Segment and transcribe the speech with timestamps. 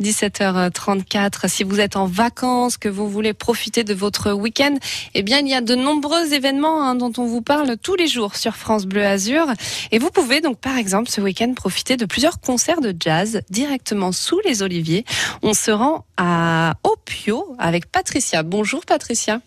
[0.00, 1.48] 17h34.
[1.48, 4.76] Si vous êtes en vacances, que vous voulez profiter de votre week-end,
[5.14, 8.06] eh bien, il y a de nombreux événements hein, dont on vous parle tous les
[8.06, 9.46] jours sur France Bleu Azur.
[9.92, 14.12] Et vous pouvez donc, par exemple, ce week-end profiter de plusieurs concerts de jazz directement
[14.12, 15.04] sous les oliviers.
[15.42, 18.42] On se rend à Opio avec Patricia.
[18.42, 19.40] Bonjour Patricia.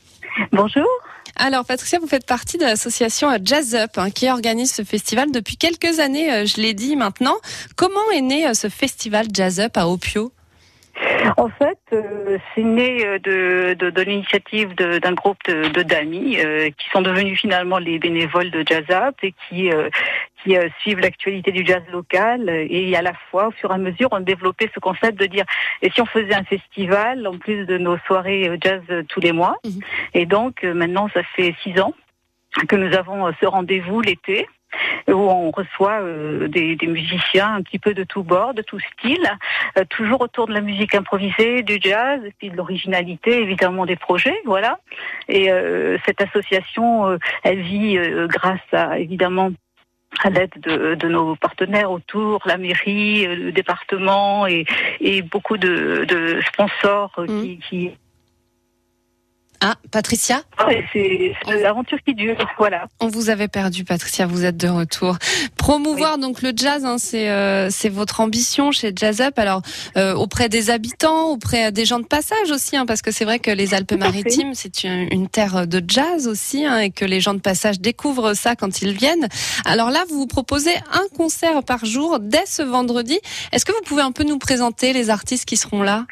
[0.52, 0.88] Bonjour.
[1.36, 5.56] Alors Patricia, vous faites partie de l'association Jazz Up hein, qui organise ce festival depuis
[5.56, 7.36] quelques années, euh, je l'ai dit maintenant.
[7.78, 10.34] Comment est né euh, ce festival Jazz Up à Opio?
[11.38, 16.38] En fait, euh, c'est né de, de, l'initiative d'un groupe de d'amis
[16.78, 19.70] qui sont devenus finalement les bénévoles de Jazz Up et qui
[20.44, 24.08] qui suivent l'actualité du jazz local et à la fois, au fur et à mesure,
[24.12, 25.46] on développé ce concept de dire
[25.82, 29.58] et si on faisait un festival en plus de nos soirées jazz tous les mois?
[29.66, 29.82] Mhm.
[30.14, 31.94] Et donc maintenant, ça fait six ans
[32.68, 34.48] que nous avons ce rendez-vous l'été
[35.08, 39.30] où on reçoit euh, des, musiciens un petit peu de tout bord, de tout style,
[39.78, 43.96] euh, toujours autour de la musique improvisée, du jazz, et puis de l'originalité, évidemment des
[43.96, 44.80] projets, voilà.
[45.28, 49.52] Et euh, cette association, elle vit grâce à évidemment
[50.24, 54.66] à l'aide de, nos partenaires autour, la mairie, le département et,
[55.24, 57.60] beaucoup de, sponsors qui, mmh.
[57.60, 57.92] qui
[59.62, 60.42] ah, Patricia
[60.94, 62.88] C'est l'aventure qui dure, voilà.
[63.02, 65.18] On vous avait perdu, Patricia, vous êtes de retour.
[65.58, 69.38] Promouvoir donc le jazz, hein, euh, c'est votre ambition chez Jazz Up.
[69.38, 69.62] Alors,
[69.98, 73.40] euh, auprès des habitants, auprès des gens de passage aussi, hein, parce que c'est vrai
[73.40, 77.42] que les Alpes-Maritimes, c'est une, terre de jazz aussi, hein, et que les gens de
[77.42, 79.28] passage découvrent ça quand ils viennent.
[79.66, 83.20] Alors là, vous vous proposez un concert par jour dès ce vendredi.
[83.52, 86.06] Est-ce que vous pouvez un peu nous présenter les artistes qui seront là?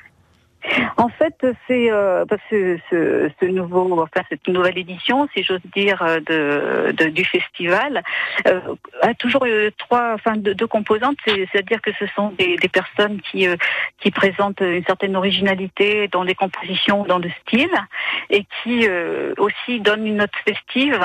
[0.97, 7.23] En fait, c'est euh, ce, nouveau, enfin cette nouvelle édition, si j'ose dire, euh, du
[7.23, 8.03] festival
[8.47, 8.59] euh,
[9.01, 13.47] a toujours eu trois, enfin deux, composantes, c'est-à-dire que ce sont des, des personnes qui
[13.47, 13.55] euh,
[14.01, 17.71] qui présentent une certaine originalité dans les compositions, dans le style,
[18.29, 20.99] et qui euh, aussi donnent une note festive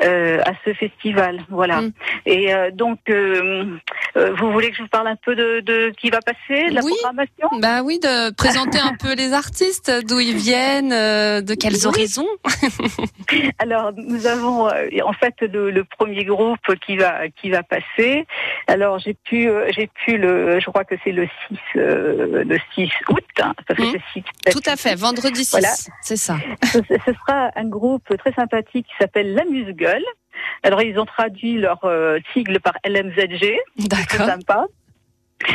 [0.00, 1.40] à ce festival.
[1.48, 1.82] Voilà.
[1.82, 1.92] Mm.
[2.26, 6.70] Et donc, vous voulez que je vous parle un peu de, de qui va passer,
[6.70, 7.48] de la programmation?
[7.60, 12.26] Bah oui, de présenter un peu les artistes, d'où ils viennent, euh, de quels horizons
[13.58, 18.26] Alors nous avons euh, en fait le, premier groupe qui va qui va passer.
[18.66, 22.88] Alors j'ai pu euh, j'ai pu le je crois que c'est le 6 le 6
[23.08, 23.24] août.
[23.42, 24.20] Hein, mmh.
[24.50, 26.36] Tout à fait, vendredi 6, c'est ça.
[26.72, 29.44] Ce, sera un groupe très sympathique qui s'appelle La
[30.62, 31.80] Alors ils ont traduit leur
[32.32, 33.58] sigle par LMZG.
[33.76, 34.26] D'accord.
[34.26, 34.66] Sympa.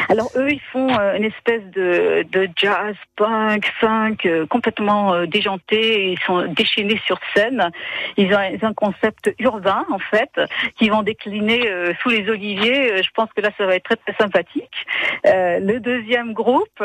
[0.09, 5.25] Alors eux, ils font euh, une espèce de, de jazz, punk, funk, euh, complètement euh,
[5.27, 6.11] déjanté.
[6.11, 7.69] Ils sont déchaînés sur scène.
[8.17, 10.31] Ils ont, un concept urbain en fait,
[10.77, 11.69] qui vont décliner
[12.01, 13.03] sous les oliviers.
[13.03, 14.85] Je pense que là, ça va être très très sympathique.
[15.23, 16.83] le deuxième groupe,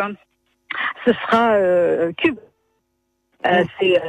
[1.06, 1.56] ce sera
[2.18, 2.38] Cube.
[3.78, 4.02] c'est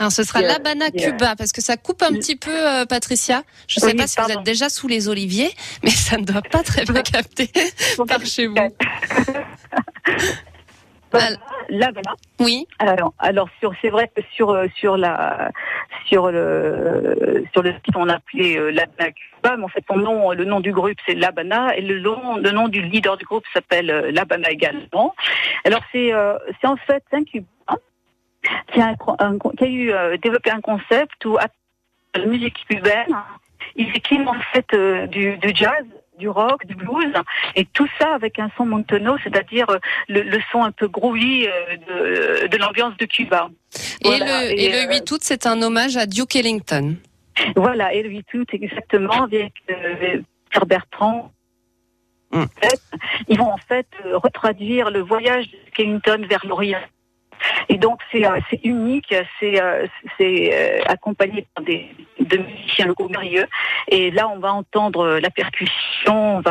[0.00, 3.42] alors, ce sera l'Habana Cuba, parce que ça coupe un petit peu, euh, Patricia.
[3.68, 5.50] Je ne sais pas si vous êtes déjà sous les oliviers,
[5.84, 7.50] mais ça ne doit pas très bien capter
[8.08, 8.56] par chez vous.
[11.68, 12.14] L'Habana.
[12.38, 12.66] Oui.
[12.78, 15.50] Alors, alors sur, c'est vrai que sur euh, sur la
[16.06, 19.96] sur le sur le site on a appelé euh, l'Habana Cuba, mais en fait son
[19.96, 23.24] nom, le nom du groupe c'est l'Habana et le nom le nom du leader du
[23.24, 25.14] groupe s'appelle euh, l'Habana également.
[25.64, 26.12] Alors c'est
[26.60, 27.46] c'est en fait un Cubain
[28.72, 31.46] qui a, qui a eu euh, développé un concept où à
[32.14, 33.14] la musique cubaine,
[33.76, 35.84] il équilibre en fait euh, du, du, jazz,
[36.18, 37.12] du rock, du blues,
[37.54, 39.78] et tout ça avec un son montono, c'est-à-dire euh,
[40.08, 41.46] le, le, son un peu groovy
[41.88, 43.50] de, de l'ambiance de Cuba.
[44.02, 46.96] Et, le, et, le 8 août, c'est un hommage à Duke Ellington.
[47.56, 49.52] Voilà, et le 8 août, exactement, avec
[50.50, 51.32] Pierre Bertrand.
[52.32, 52.44] Mm.
[53.28, 56.80] Ils vont en fait retraduire le voyage de Ellington vers l'Orient
[57.68, 59.86] et donc c'est euh, unique, c'est euh,
[60.20, 63.46] euh, accompagné par des de musiciens locaux merveilleux.
[63.88, 66.42] Et là, on va entendre la percussion,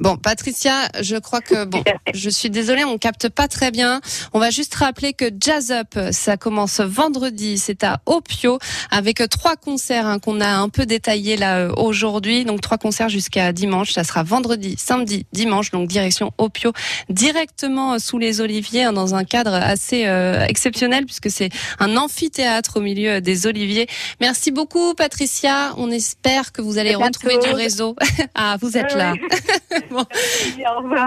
[0.00, 1.84] Bon, Patricia, je crois que bon,
[2.14, 4.00] je suis désolée, on capte pas très bien.
[4.32, 8.58] On va juste rappeler que Jazz Up, ça commence vendredi, c'est à Opio
[8.90, 12.46] avec trois concerts hein, qu'on a un peu détaillés là euh, aujourd'hui.
[12.46, 13.92] Donc trois concerts jusqu'à dimanche.
[13.92, 15.70] Ça sera vendredi, samedi, dimanche.
[15.70, 16.72] Donc direction Opio,
[17.10, 22.78] directement sous les oliviers, hein, dans un cadre assez euh, exceptionnel puisque c'est un amphithéâtre
[22.78, 23.86] au milieu des oliviers.
[24.22, 25.74] Merci beaucoup, Patricia.
[25.76, 27.96] On espère que vous allez retrouver du réseau.
[28.34, 29.12] ah, vous êtes là.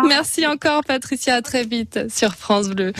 [0.08, 1.36] Merci encore, Patricia.
[1.36, 2.92] À très vite sur France Bleu.